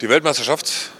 [0.00, 0.92] Die Weltmeisterschaft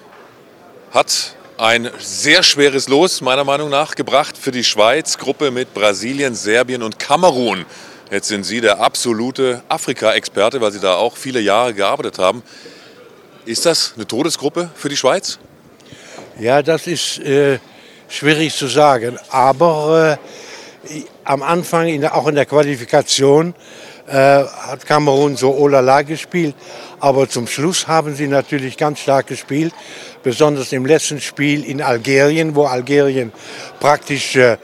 [0.90, 5.18] hat ein sehr schweres Los, meiner Meinung nach, gebracht für die Schweiz.
[5.18, 7.64] Gruppe mit Brasilien, Serbien und Kamerun.
[8.10, 12.42] Jetzt sind Sie der absolute Afrika-Experte, weil Sie da auch viele Jahre gearbeitet haben.
[13.44, 15.38] Ist das eine Todesgruppe für die Schweiz?
[16.40, 17.60] Ja, das ist äh,
[18.08, 19.16] schwierig zu sagen.
[19.30, 20.18] Aber
[20.88, 23.54] äh, am Anfang, in der, auch in der Qualifikation,
[24.08, 26.54] äh, hat Kamerun so Olala gespielt.
[27.00, 29.72] Aber zum Schluss haben sie natürlich ganz stark gespielt,
[30.22, 33.32] besonders im letzten Spiel in Algerien, wo Algerien
[33.78, 34.56] praktisch äh,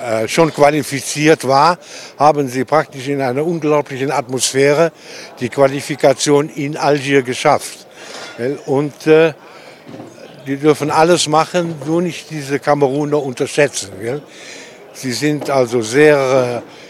[0.00, 1.78] äh, schon qualifiziert war,
[2.18, 4.92] haben sie praktisch in einer unglaublichen Atmosphäre
[5.40, 7.86] die Qualifikation in Algier geschafft.
[8.66, 9.32] Und äh,
[10.46, 13.90] die dürfen alles machen, nur nicht diese Kameruner unterschätzen.
[14.92, 16.87] Sie sind also sehr äh,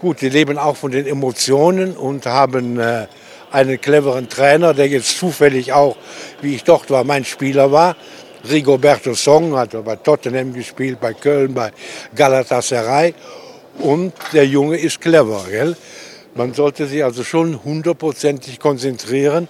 [0.00, 3.06] gut, die leben auch von den Emotionen und haben äh,
[3.50, 5.96] einen cleveren Trainer, der jetzt zufällig auch,
[6.42, 7.96] wie ich dort war, mein Spieler war.
[8.48, 11.72] Rigoberto Song hat bei Tottenham gespielt, bei Köln, bei
[12.14, 13.14] Galatasaray.
[13.78, 15.44] Und der Junge ist clever.
[15.50, 15.76] Gell?
[16.34, 19.48] Man sollte sich also schon hundertprozentig konzentrieren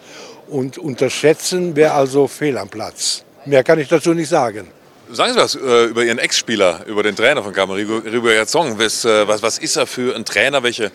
[0.49, 3.25] und unterschätzen, wer also fehl am Platz.
[3.45, 4.69] Mehr kann ich dazu nicht sagen.
[5.11, 8.79] Sagen Sie was äh, über Ihren Ex-Spieler, über den Trainer von Camerigo, Rigoberto Song.
[8.79, 10.63] Was, äh, was, was ist er für ein Trainer?
[10.63, 10.91] Welche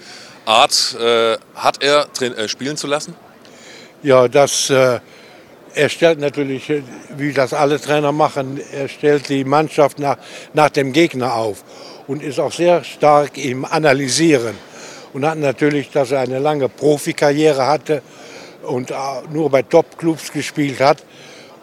[0.46, 3.16] Art äh, hat er äh, spielen zu lassen?
[4.04, 5.00] Ja, das, äh,
[5.74, 6.84] er stellt natürlich, äh,
[7.18, 10.18] wie das alle Trainer machen, er stellt die Mannschaft nach,
[10.54, 11.64] nach dem Gegner auf
[12.06, 14.56] und ist auch sehr stark im Analysieren.
[15.14, 18.04] Und hat natürlich, dass er eine lange Profikarriere hatte
[18.62, 18.94] und
[19.32, 21.04] nur bei Top-Clubs gespielt hat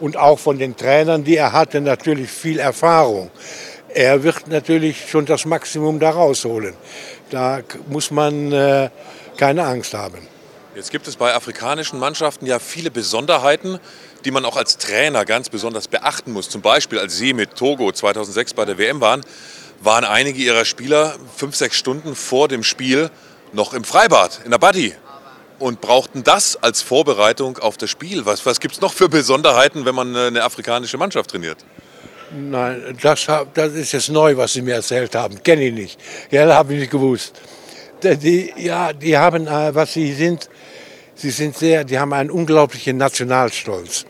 [0.00, 3.30] und auch von den Trainern, die er hatte, natürlich viel Erfahrung.
[3.92, 6.74] Er wird natürlich schon das Maximum da rausholen.
[7.30, 8.90] Da muss man äh,
[9.36, 10.18] keine Angst haben.
[10.74, 13.80] Jetzt gibt es bei afrikanischen Mannschaften ja viele Besonderheiten,
[14.24, 16.48] die man auch als Trainer ganz besonders beachten muss.
[16.48, 19.22] Zum Beispiel, als Sie mit Togo 2006 bei der WM waren,
[19.80, 23.10] waren einige Ihrer Spieler fünf, sechs Stunden vor dem Spiel
[23.52, 24.94] noch im Freibad, in der Buddy
[25.60, 28.26] und brauchten das als Vorbereitung auf das Spiel.
[28.26, 31.58] Was, was gibt es noch für Besonderheiten, wenn man eine afrikanische Mannschaft trainiert?
[32.32, 35.42] Nein, das, das ist jetzt neu, was Sie mir erzählt haben.
[35.42, 36.00] Kenne ich nicht.
[36.30, 37.34] Ja, habe ich nicht gewusst.
[38.02, 40.48] Die, ja, die haben, äh, was sie sind,
[41.14, 44.06] sie sind sehr, die haben einen unglaublichen Nationalstolz.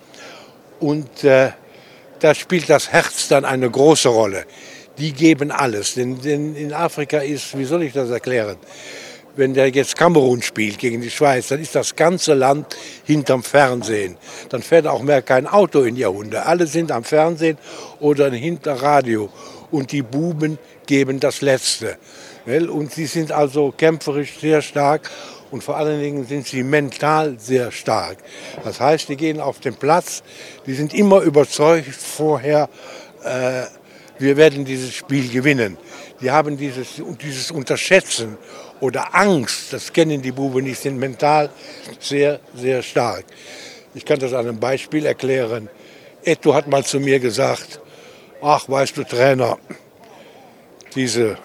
[0.79, 1.51] Und äh,
[2.21, 4.45] da spielt das Herz dann eine große Rolle.
[4.99, 5.95] Die geben alles.
[5.95, 8.59] Denn, denn in Afrika ist, wie soll ich das erklären?
[9.37, 14.17] Wenn der jetzt Kamerun spielt gegen die Schweiz, dann ist das ganze Land hinterm Fernsehen.
[14.49, 16.45] Dann fährt auch mehr kein Auto in die Hunde.
[16.45, 17.59] Alle sind am Fernsehen
[18.01, 19.31] oder hinter Radio.
[19.71, 21.97] Und die Buben geben das Letzte.
[22.47, 25.09] Und sie sind also kämpferisch sehr stark
[25.51, 28.19] und vor allen Dingen sind sie mental sehr stark.
[28.65, 30.23] Das heißt, die gehen auf den Platz,
[30.67, 32.69] die sind immer überzeugt vorher,
[33.25, 33.63] äh,
[34.19, 35.79] wir werden dieses Spiel gewinnen.
[36.21, 38.37] Die haben dieses, dieses Unterschätzen
[38.81, 41.51] oder Angst, das kennen die Buben nicht, sind mental
[41.99, 43.25] sehr, sehr stark.
[43.95, 45.69] Ich kann das an einem Beispiel erklären.
[46.25, 47.81] Etto hat mal zu mir gesagt,
[48.43, 49.59] ach, weißt du, Trainer,
[50.95, 51.37] diese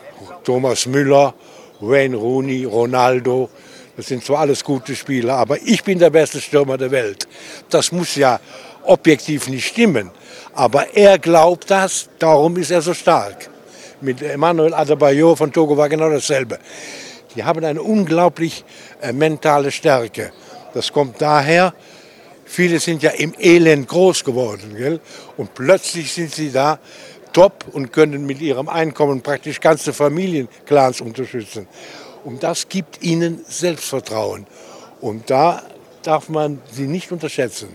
[0.44, 1.34] Thomas Müller,
[1.80, 3.50] Wayne Rooney, Ronaldo,
[3.98, 7.28] das sind zwar alles gute Spieler, aber ich bin der beste Stürmer der Welt.
[7.70, 8.40] Das muss ja
[8.84, 10.12] objektiv nicht stimmen.
[10.54, 13.50] Aber er glaubt das, darum ist er so stark.
[14.02, 16.60] Mit Emmanuel Adebayor von Togo war genau dasselbe.
[17.36, 18.64] Die haben eine unglaublich
[19.02, 20.32] äh, mentale Stärke.
[20.74, 21.74] Das kommt daher,
[22.46, 24.76] viele sind ja im Elend groß geworden.
[24.76, 25.00] Gell?
[25.38, 26.80] Und plötzlich sind sie da
[27.34, 31.68] top und können mit ihrem Einkommen praktisch ganze Familienclans unterstützen.
[32.24, 34.48] Und das gibt ihnen Selbstvertrauen.
[35.02, 35.62] Und da
[36.04, 37.70] darf man sie nicht unterschätzen.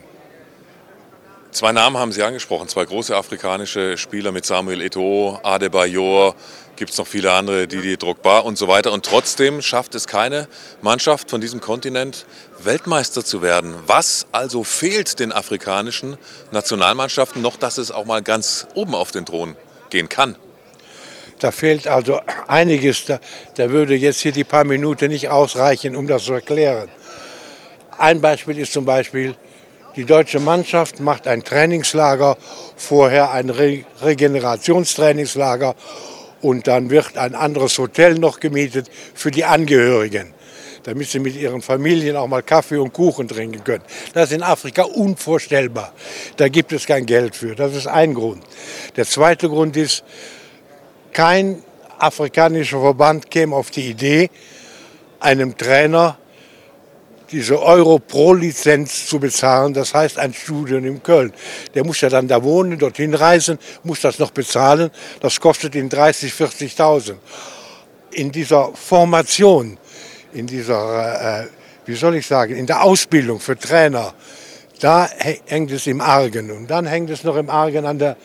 [1.52, 6.36] Zwei Namen haben Sie angesprochen, zwei große afrikanische Spieler mit Samuel Eto'o, Adebayor,
[6.80, 8.90] gibt es noch viele andere, Didi Drogba und so weiter.
[8.92, 10.48] Und trotzdem schafft es keine
[10.80, 12.24] Mannschaft von diesem Kontinent,
[12.64, 13.74] Weltmeister zu werden.
[13.86, 16.16] Was also fehlt den afrikanischen
[16.52, 19.56] Nationalmannschaften noch, dass es auch mal ganz oben auf den Thron
[19.90, 20.36] gehen kann?
[21.38, 22.18] Da fehlt also
[22.48, 23.04] einiges.
[23.04, 23.20] Da,
[23.56, 26.88] da würde jetzt hier die paar Minuten nicht ausreichen, um das zu erklären.
[27.98, 29.36] Ein Beispiel ist zum Beispiel,
[29.96, 32.38] die deutsche Mannschaft macht ein Trainingslager,
[32.74, 35.74] vorher ein Re Regenerationstrainingslager
[36.40, 40.32] und dann wird ein anderes Hotel noch gemietet für die Angehörigen,
[40.82, 43.84] damit sie mit ihren Familien auch mal Kaffee und Kuchen trinken können.
[44.14, 45.92] Das ist in Afrika unvorstellbar.
[46.36, 47.54] Da gibt es kein Geld für.
[47.54, 48.42] Das ist ein Grund.
[48.96, 50.04] Der zweite Grund ist,
[51.12, 51.62] kein
[51.98, 54.30] afrikanischer Verband käme auf die Idee,
[55.18, 56.19] einem Trainer
[57.32, 59.74] diese Euro pro Lizenz zu bezahlen.
[59.74, 61.32] Das heißt ein Studium in Köln.
[61.74, 64.90] Der muss ja dann da wohnen, dorthin reisen, muss das noch bezahlen.
[65.20, 67.14] Das kostet ihn 30, 40.000.
[68.12, 69.78] In dieser Formation,
[70.32, 71.46] in dieser, äh,
[71.86, 74.14] wie soll ich sagen, in der Ausbildung für Trainer,
[74.80, 75.08] da
[75.46, 76.50] hängt es im Argen.
[76.50, 78.16] Und dann hängt es noch im Argen an der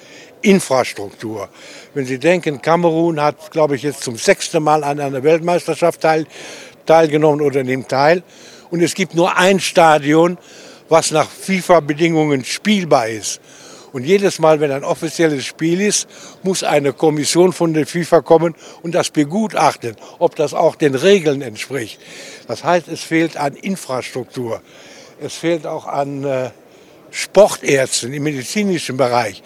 [0.42, 1.50] Infrastruktur.
[1.94, 6.26] Wenn Sie denken, Kamerun hat, glaube ich, jetzt zum sechsten Mal an einer Weltmeisterschaft teil,
[6.86, 8.24] teilgenommen oder nimmt teil.
[8.76, 10.38] Und es gibt nur ein Stadion,
[10.90, 13.40] was nach FIFA-Bedingungen spielbar ist.
[13.94, 16.10] Und jedes Mal, wenn ein offizielles Spiel ist,
[16.44, 21.42] muss eine Kommission von der FIFA kommen und das begutachten, ob das auch den Regeln
[21.42, 22.02] entspricht.
[22.50, 24.62] Das heißt, es fehlt an Infrastruktur.
[25.22, 26.50] Es fehlt auch an äh,
[27.12, 29.42] Sportärzten im medizinischen Bereich.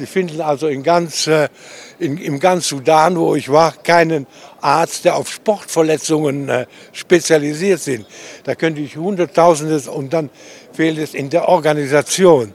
[0.00, 1.50] Sie finden also in ganz, äh,
[1.98, 4.26] in, im ganz Sudan, wo ich war, keinen
[4.62, 8.06] Arzt, der auf Sportverletzungen äh, spezialisiert sind.
[8.44, 10.30] Da könnte ich Hunderttausende und dann
[10.72, 12.54] fehlt es in der Organisation.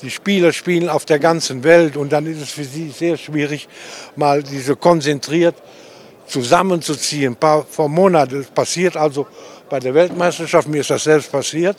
[0.00, 3.68] Die Spieler spielen auf der ganzen Welt und dann ist es für sie sehr schwierig,
[4.16, 5.56] mal diese konzentriert
[6.26, 7.34] zusammenzuziehen.
[7.34, 8.46] Ein paar vor Monaten.
[8.54, 9.26] Passiert also
[9.68, 11.76] bei der Weltmeisterschaft, mir ist das selbst passiert.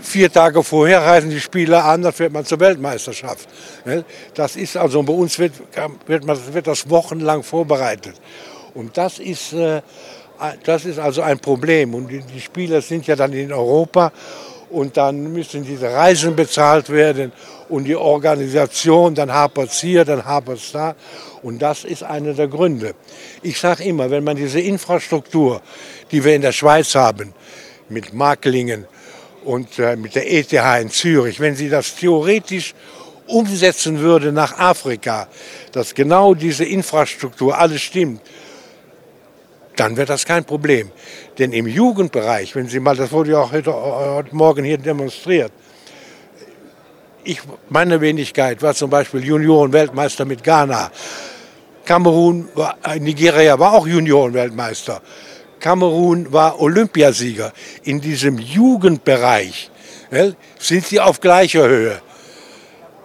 [0.00, 3.48] Vier Tage vorher reisen die Spieler an, dann fährt man zur Weltmeisterschaft.
[4.34, 5.52] Das ist also bei uns wird,
[6.06, 8.14] wird, wird das wochenlang vorbereitet.
[8.74, 9.82] Und das ist, äh,
[10.64, 11.94] das ist also ein Problem.
[11.94, 14.12] Und die Spieler sind ja dann in Europa
[14.70, 17.32] und dann müssen diese Reisen bezahlt werden
[17.68, 20.94] und die Organisation, dann hapert es hier, dann hapert es da.
[21.42, 22.94] Und das ist einer der Gründe.
[23.42, 25.60] Ich sage immer, wenn man diese Infrastruktur,
[26.10, 27.34] die wir in der Schweiz haben,
[27.88, 28.86] mit Marklingen,
[29.44, 32.74] und äh, mit der ETH in Zürich, wenn sie das theoretisch
[33.26, 35.28] umsetzen würde nach Afrika,
[35.72, 38.20] dass genau diese Infrastruktur alles stimmt,
[39.76, 40.90] dann wäre das kein Problem.
[41.38, 45.52] Denn im Jugendbereich, wenn Sie mal, das wurde ja auch heute, heute Morgen hier demonstriert,
[47.24, 50.90] ich, meine Wenigkeit war zum Beispiel Junioren-Weltmeister mit Ghana.
[51.84, 52.48] Kamerun,
[52.98, 55.00] Nigeria war auch Junioren-Weltmeister.
[55.62, 57.52] Kamerun war Olympiasieger.
[57.84, 59.70] In diesem Jugendbereich
[60.58, 62.02] sind sie auf gleicher Höhe.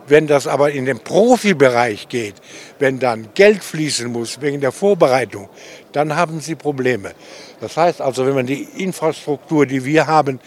[0.08, 2.36] Wenn das aber in den Profibereich geht,
[2.80, 5.50] wenn dann Geld fließen muss wegen der Vorbereitung,
[5.92, 7.12] dann haben sie Probleme.
[7.62, 10.40] Das heißt also, wenn man die Infrastruktur, die wir haben,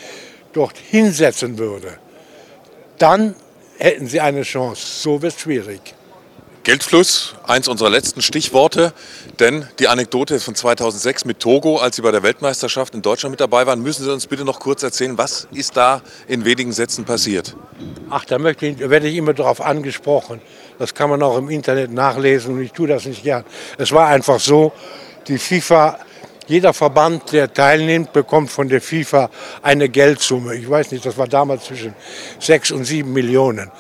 [0.53, 1.99] dort hinsetzen würde,
[2.99, 3.37] dann
[3.79, 4.83] hätten sie eine Chance.
[4.85, 5.95] So wird es schwierig.
[6.63, 8.93] Geldfluss, eins unserer letzten Stichworte,
[9.39, 13.31] denn die Anekdote ist von 2006 mit Togo, als Sie bei der Weltmeisterschaft in Deutschland
[13.31, 13.83] mit dabei waren.
[13.83, 17.57] Müssen Sie uns bitte noch kurz erzählen, was ist da in wenigen Sätzen passiert?
[18.11, 20.43] Ach, da ich, werde ich immer darauf angesprochen.
[20.79, 23.45] Das kann man auch im Internet nachlesen und ich tue das nicht gern.
[23.79, 24.73] Es war einfach so,
[25.29, 25.99] die FIFA
[26.47, 29.31] jeder Verband, der teilnimmt, bekommt von der FIFA
[29.63, 30.57] eine Geldsumme.
[30.57, 31.95] Ich weiß nicht, das war damals zwischen
[32.41, 33.71] sechs und sieben Millionen.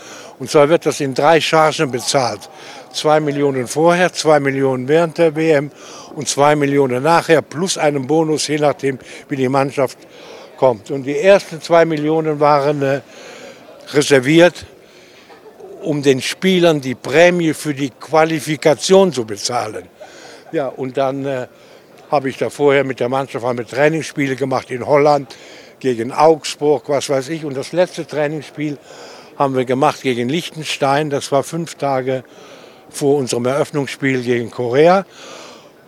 [0.41, 2.49] Und zwar wird das in drei Chargen bezahlt.
[2.95, 5.71] Zwei Millionen vorher, zwei Millionen während der WM
[6.17, 8.99] und zwei Millionen nachher, plus einen Bonus, je nachdem,
[9.29, 9.99] wie die Mannschaft
[10.57, 10.91] kommt.
[10.91, 13.03] Und die ersten zwei Millionen waren äh,
[13.93, 14.65] reserviert,
[15.83, 19.89] um den Spielern die Prämie für die Qualifikation zu bezahlen.
[20.53, 21.49] Ja, und dann äh,
[22.11, 25.37] habe ich da vorher mit der Mannschaft mit Trainingsspiele gemacht in Holland
[25.81, 27.45] gegen Augsburg, was weiß ich.
[27.45, 28.79] Und das letzte Trainingsspiel
[29.41, 31.09] haben wir gemacht gegen Liechtenstein.
[31.09, 32.25] Das war fünf Tage
[32.91, 35.07] vor unserem Eröffnungsspiel gegen Korea.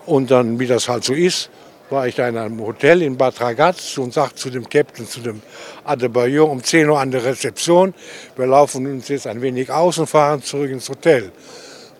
[0.07, 1.51] Und dann, wie das halt so ist,
[1.91, 5.21] war ich da in einem Hotel in Bad Ragaz und sagte zu dem Captain, zu
[5.21, 5.43] dem
[5.85, 7.93] Adebayor, um 10 Uhr an der Rezeption,
[8.37, 11.31] wir laufen uns jetzt ein wenig aus und fahren zurück ins Hotel.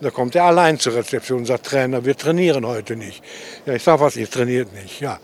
[0.01, 3.23] Da kommt er allein zur Rezeption und sagt, Trainer, wir trainieren heute nicht.
[3.67, 4.99] Ja, ich sage, was, ihr trainiert nicht?
[5.01, 5.19] Ja,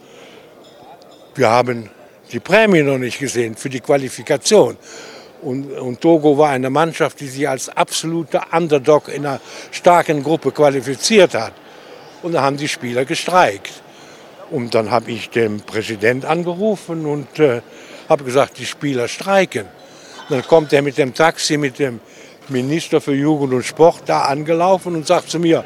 [1.34, 1.90] wir haben
[2.32, 4.78] die Prämie noch nicht gesehen für die Qualifikation.
[5.42, 9.40] Und, und, Togo war eine Mannschaft, die sich als absoluter Underdog in einer
[9.72, 11.54] starken Gruppe qualifiziert hat.
[12.22, 13.82] Und da haben die Spieler gestreikt.
[14.52, 17.62] Und dann habe ich den Präsident angerufen und äh,
[18.10, 19.68] habe gesagt, die Spieler streiken.
[20.28, 22.02] Und dann kommt er mit dem Taxi, mit dem
[22.50, 25.64] Minister für Jugend und Sport da angelaufen und sagt zu mir,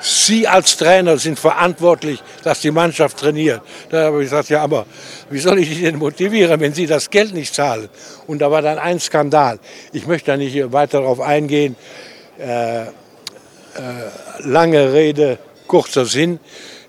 [0.00, 3.60] Sie als Trainer sind verantwortlich, dass die Mannschaft trainiert.
[3.90, 4.86] Da habe ich gesagt, ja, aber
[5.28, 7.88] wie soll ich die denn motivieren, wenn Sie das Geld nicht zahlen?
[8.26, 9.58] Und da war dann ein Skandal.
[9.92, 11.76] Ich möchte da nicht weiter darauf eingehen.
[12.38, 12.88] Äh, äh,
[14.40, 16.40] lange Rede, kurzer Sinn.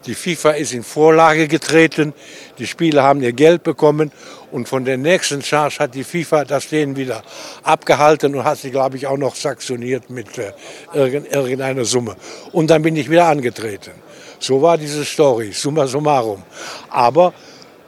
[0.06, 2.14] Die FIFA ist in Vorlage getreten,
[2.58, 4.12] die Spieler haben ihr Geld bekommen
[4.52, 7.24] und von der nächsten Charge hat die FIFA das denen wieder
[7.64, 10.54] abgehalten und hat sie, glaube ich, auch noch sanktioniert mit äh,
[10.94, 12.16] irgendeiner Summe.
[12.52, 13.92] Und dann bin ich wieder angetreten.
[14.40, 16.42] So war diese Story, summa summarum.
[16.90, 17.34] Aber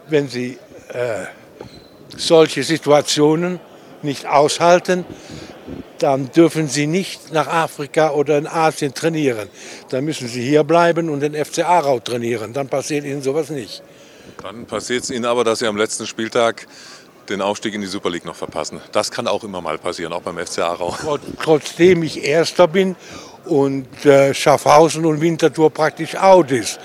[0.07, 1.25] wenn Sie äh,
[2.15, 3.59] solche Situationen
[4.03, 5.03] nicht aushalten,
[6.03, 9.47] dann dürfen sie nicht nach Afrika oder in Asien trainieren.
[9.89, 12.51] Dann müssen sie hier bleiben und den FC Aarau trainieren.
[12.51, 13.81] Dann passiert ihnen sowas nicht.
[14.41, 16.67] Dann passiert es ihnen aber, dass sie am letzten Spieltag
[17.29, 18.81] den Aufstieg in die Super League noch verpassen.
[18.91, 20.93] Das kann auch immer mal passieren, auch beim FC Aarau.
[21.41, 22.97] Trotzdem ich Erster bin
[23.45, 26.81] und äh, Schaffhausen und Winterthur praktisch out ist.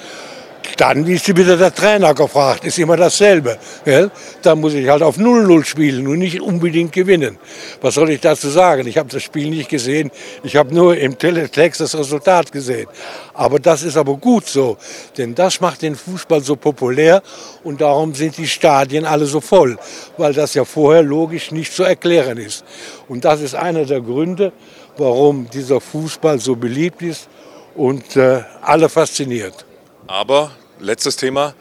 [0.77, 3.59] Dann ist wieder der Trainer gefragt, ist immer dasselbe.
[3.85, 4.11] Gell?
[4.43, 7.39] Dann muss ich halt auf 0-0 spielen und nicht unbedingt gewinnen.
[7.81, 8.87] Was soll ich dazu sagen?
[8.87, 10.11] Ich habe das Spiel nicht gesehen,
[10.45, 12.87] ich habe nur im Teletext das Resultat gesehen.
[13.35, 14.77] Aber das ist aber gut so,
[15.17, 17.23] denn das macht den Fußball so populär
[17.65, 19.79] und darum sind die Stadien alle so voll,
[20.17, 22.65] weil das ja vorher logisch nicht zu erklären ist.
[23.09, 24.53] Und das ist einer der Gründe,
[24.97, 27.29] warum dieser Fußball so beliebt ist
[27.75, 29.68] und äh, alle fasziniert.
[30.09, 31.55] Aber letztes Thema.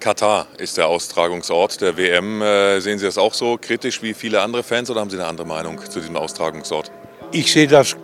[0.00, 2.42] Katar ist der Austragungsort der WM.
[2.42, 5.26] Äh, sehen Sie das auch so kritisch wie viele andere Fans oder haben Sie eine
[5.26, 6.92] andere Meinung zu diesem Austragungsort?
[7.32, 7.96] Ich sehe das,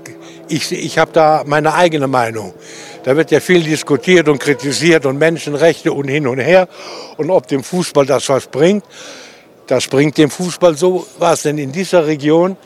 [0.48, 2.54] ich, ich habe da meine eigene Meinung.
[3.04, 6.68] Da wird ja viel diskutiert und kritisiert und Menschenrechte und hin und her.
[7.18, 8.84] Und ob dem Fußball das was bringt,
[9.66, 11.42] das bringt dem Fußball so was.
[11.42, 12.56] Denn in dieser Region,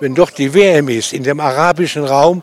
[0.00, 2.42] wenn doch die WM ist, in dem arabischen Raum,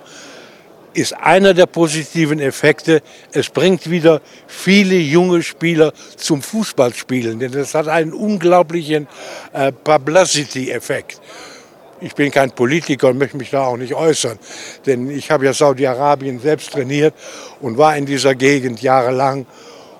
[0.94, 7.74] ist einer der positiven Effekte, es bringt wieder viele junge Spieler zum Fußballspielen, denn das
[7.74, 9.08] hat einen unglaublichen
[9.54, 11.20] äh, Publicity-Effekt.
[12.02, 14.38] Ich bin kein Politiker und möchte mich da auch nicht äußern,
[14.86, 17.14] denn ich habe ja Saudi-Arabien selbst trainiert
[17.62, 19.46] und war in dieser Gegend jahrelang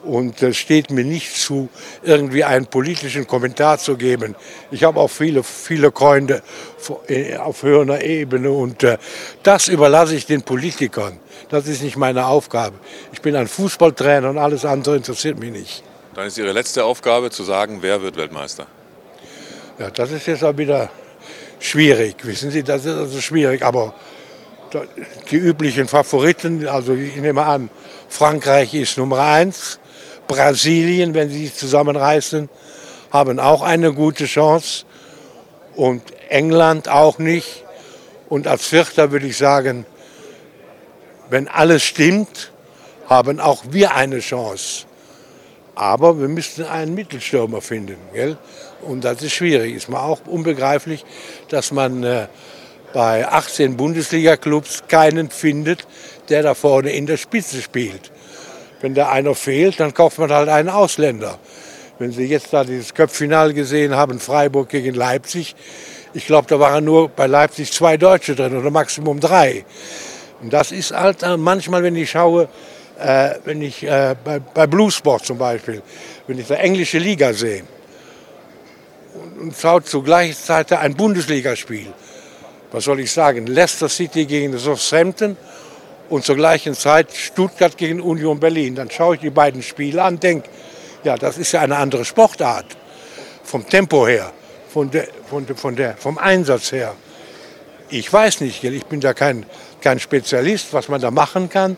[0.04, 1.70] und es steht mir nicht zu,
[2.04, 4.36] irgendwie einen politischen Kommentar zu geben.
[4.72, 6.42] Ich habe auch viele, viele Freunde
[7.08, 8.98] äh, auf höherer Ebene und äh,
[9.44, 11.20] das überlasse ich den Politikern.
[11.50, 12.76] Das ist nicht meine Aufgabe.
[13.12, 15.84] Ich bin ein Fußballtrainer und alles andere interessiert mich nicht.
[16.16, 18.68] Dann ist Ihre letzte Aufgabe zu sagen, wer wird Weltmeister?
[19.80, 20.90] Ja, das ist jetzt auch wieder
[21.60, 22.16] schwierig.
[22.24, 23.64] Wissen Sie, das ist also schwierig.
[23.64, 23.96] Aber
[25.32, 27.70] die üblichen Favoriten, also ich nehme an,
[28.10, 29.80] Frankreich ist Nummer eins.
[30.28, 32.50] Brasilien, wenn sie sich zusammenreißen,
[33.12, 34.86] haben auch eine gute Chance.
[35.76, 37.64] Und England auch nicht.
[38.30, 39.86] Und als Vierter würde ich sagen,
[41.30, 42.52] wenn alles stimmt,
[43.08, 44.86] haben auch wir eine Chance.
[45.76, 47.98] Aber wir müssten einen Mittelstürmer finden.
[48.14, 48.38] Gell?
[48.82, 49.76] Und das ist schwierig.
[49.76, 51.06] Ist mir auch unbegreiflich,
[51.50, 52.28] dass man äh,
[52.94, 55.88] bei 18 Bundesliga-Clubs keinen findet,
[56.30, 58.12] der da vorne in der Spitze spielt.
[58.84, 61.40] Wenn da einer fehlt, dann kauft man halt einen Ausländer.
[62.00, 65.56] Wenn Sie jetzt da dieses Köpffinal gesehen haben, Freiburg gegen Leipzig,
[66.14, 69.64] ich glaube, da waren nur bei Leipzig zwei Deutsche drin oder Maximum drei.
[70.42, 72.50] Und das ist halt manchmal, wenn ich schaue,
[73.00, 75.82] äh, wenn ich äh, bei, bei Bluesport zum Beispiel,
[76.28, 77.64] wenn ich die englische Liga sehe
[79.14, 81.88] und, und schaut zur gleichen Zeit ein Bundesligaspiel,
[82.74, 85.38] was soll ich sagen, Leicester City gegen Southampton
[86.10, 88.76] und zur gleichen Zeit Stuttgart gegen Union Berlin.
[88.76, 90.50] Dann schaue ich die beiden Spiele an, denke,
[91.04, 92.66] ja, das ist ja eine andere Sportart.
[93.44, 94.32] Vom Tempo her,
[94.70, 96.96] von der, von, von der, vom Einsatz her.
[97.90, 99.46] Ich weiß nicht, ich bin da kein,
[99.82, 101.78] kein Spezialist, was man da machen kann.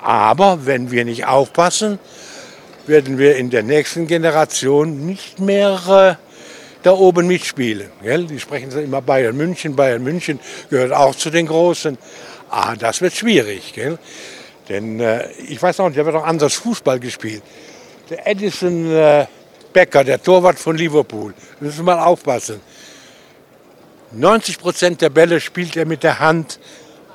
[0.00, 1.98] Aber wenn wir nicht aufpassen,
[2.86, 6.32] werden wir in der nächsten Generation nicht mehr äh,
[6.82, 7.90] da oben mitspielen.
[8.02, 8.24] Gell?
[8.26, 9.76] Die sprechen immer Bayern München.
[9.76, 11.96] Bayern München gehört auch zu den Großen.
[12.54, 13.72] Ah, das wird schwierig.
[13.72, 13.98] Gell?
[14.68, 17.42] Denn äh, ich weiß noch, der wird auch anders Fußball gespielt.
[18.10, 19.26] Der Edison äh,
[19.72, 22.60] Becker, der Torwart von Liverpool, müssen wir mal aufpassen.
[24.10, 26.60] 90 Prozent der Bälle spielt er mit der Hand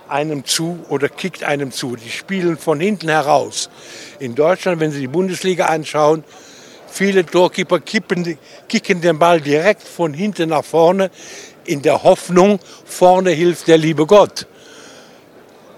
[0.09, 1.95] einem zu oder kickt einem zu.
[1.95, 3.69] Die spielen von hinten heraus.
[4.17, 6.23] In Deutschland, wenn Sie die Bundesliga anschauen,
[6.87, 11.11] viele Torkeeper kippen, kicken den Ball direkt von hinten nach vorne
[11.65, 14.47] in der Hoffnung, vorne hilft der liebe Gott.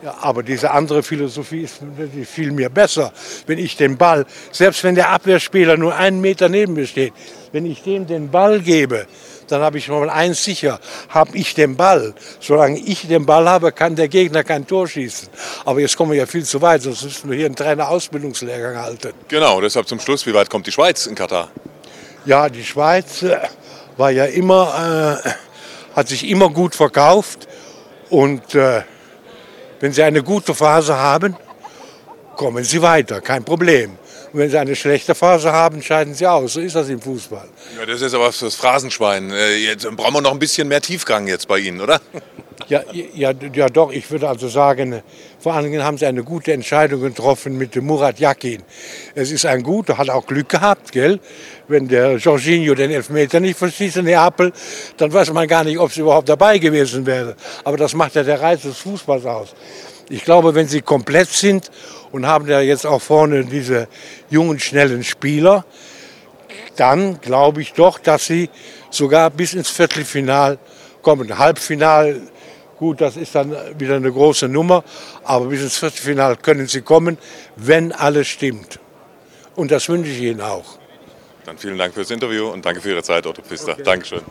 [0.01, 1.79] Ja, aber diese andere Philosophie ist
[2.25, 3.11] viel mir besser.
[3.47, 7.13] Wenn ich den Ball, selbst wenn der Abwehrspieler nur einen Meter neben mir steht,
[7.51, 9.07] wenn ich dem den Ball gebe,
[9.47, 10.79] dann habe ich schon mal eins sicher,
[11.09, 12.13] habe ich den Ball.
[12.39, 15.27] Solange ich den Ball habe, kann der Gegner kein Tor schießen.
[15.65, 19.11] Aber jetzt kommen wir ja viel zu weit, sonst müssen wir hier einen Trainer-Ausbildungslehrgang halten.
[19.27, 21.49] Genau, deshalb zum Schluss, wie weit kommt die Schweiz in Katar?
[22.25, 23.37] Ja, die Schweiz äh,
[23.97, 25.29] war ja immer, äh,
[25.95, 27.47] hat sich immer gut verkauft
[28.09, 28.83] und äh,
[29.79, 31.35] wenn Sie eine gute Phase haben,
[32.35, 33.97] kommen Sie weiter, kein Problem.
[34.31, 36.53] Und wenn Sie eine schlechte Phase haben, scheiden Sie aus.
[36.53, 37.47] So ist das im Fußball.
[37.77, 39.31] Ja, das ist aber das Phrasenschwein.
[39.31, 41.99] Äh, jetzt brauchen wir noch ein bisschen mehr Tiefgang jetzt bei Ihnen, oder?
[42.67, 45.01] Ja, ja, ja, doch, ich würde also sagen,
[45.39, 48.61] vor allen Dingen haben sie eine gute Entscheidung getroffen mit dem Murat Yakin.
[49.15, 51.19] Es ist ein guter, hat auch Glück gehabt, gell?
[51.67, 54.51] Wenn der Jorginho den Elfmeter nicht verschießt in Neapel,
[54.97, 57.35] dann weiß man gar nicht, ob sie überhaupt dabei gewesen wäre.
[57.63, 59.55] Aber das macht ja der Reiz des Fußballs aus.
[60.09, 61.71] Ich glaube, wenn sie komplett sind
[62.11, 63.87] und haben ja jetzt auch vorne diese
[64.29, 65.65] jungen, schnellen Spieler,
[66.75, 68.49] dann glaube ich doch, dass sie
[68.89, 70.57] sogar bis ins Viertelfinal
[71.01, 71.37] kommen.
[71.37, 72.21] Halbfinal
[72.79, 74.85] Gut, das ist dann wieder eine große Nummer,
[75.25, 77.17] aber bis ins Viertelfinale können sie kommen,
[77.57, 78.79] wenn alles stimmt.
[79.57, 80.79] Und das wünsche ich Ihnen auch.
[81.43, 83.73] Dann vielen Dank fürs Interview und danke für Ihre Zeit, Otto Pfister.
[83.73, 83.83] Okay.
[83.83, 84.21] Dankeschön.